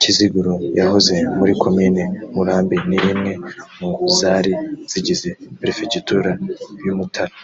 Kiziguro 0.00 0.54
yahoze 0.78 1.14
muri 1.38 1.52
Komini 1.62 2.02
Murambi 2.34 2.76
ni 2.88 2.98
imwe 3.12 3.32
mu 3.78 3.90
zari 4.16 4.52
zigize 4.90 5.28
Perefegitura 5.60 6.30
y’Umutara 6.84 7.34